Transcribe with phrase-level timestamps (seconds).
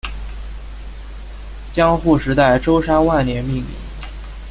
[1.71, 3.65] 江户时代舟山万年命名。